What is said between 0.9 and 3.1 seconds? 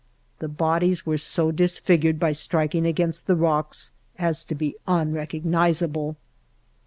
were so disfigured by striking